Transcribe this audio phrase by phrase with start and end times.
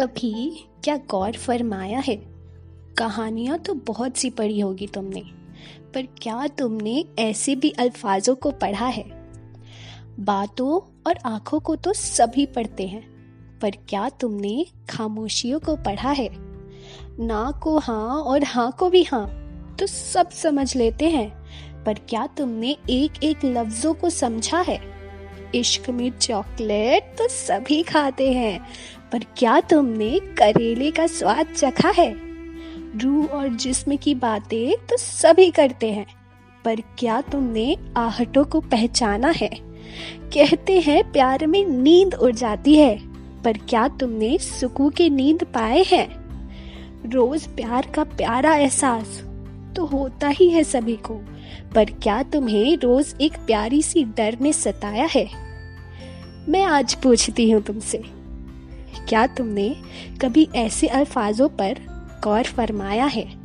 [0.00, 2.14] कभी क्या गौर फरमाया है?
[2.98, 5.20] कहानियाँ तो बहुत सी पढ़ी होगी तुमने,
[5.94, 9.04] पर क्या तुमने ऐसे भी अल्फाजों को पढ़ा है?
[10.20, 13.02] बातों और आँखों को तो सभी पढ़ते हैं,
[13.58, 16.28] पर क्या तुमने खामोशियों को पढ़ा है?
[17.20, 19.26] ना को हाँ और हाँ को भी हाँ
[19.80, 24.97] तो सब समझ लेते हैं, पर क्या तुमने एक एक लफ्जों को समझा है?
[25.54, 28.60] इश्क में चॉकलेट तो सभी खाते हैं,
[29.12, 32.10] पर क्या तुमने करेले का स्वाद चखा है?
[32.98, 36.06] रूह और जिस्म की बातें तो सभी करते हैं,
[36.64, 39.50] पर क्या तुमने आहटों को पहचाना है?
[40.34, 42.98] कहते हैं, प्यार में नींद उड़ जाती है,
[43.42, 46.08] पर क्या तुमने सुकून की नींद पाए हैं?
[47.10, 49.22] रोज प्यार का प्यारा एहसास
[49.76, 51.20] तो होता ही है सभी को
[51.74, 55.28] पर क्या तुम्हें रोज एक प्यारी सी डर ने सताया है?
[56.48, 58.02] मैं आज पूछती हूँ तुमसे,
[59.08, 59.76] क्या तुमने
[60.22, 61.78] कभी ऐसे अल्फाजों पर
[62.24, 63.37] गौर फरमाया है?